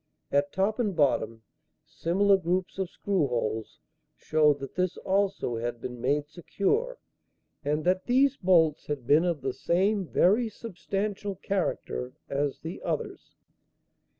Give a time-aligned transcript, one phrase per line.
[0.31, 1.43] At top and bottom,
[1.85, 3.77] similar groups of screw holes
[4.17, 6.97] showed that this also had been made secure,
[7.63, 13.35] and that these bolts had been of the same very substantial character as the others.